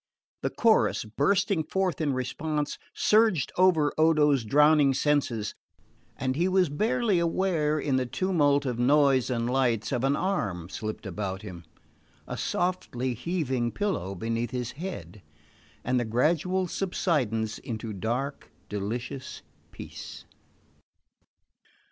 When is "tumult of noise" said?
8.07-9.29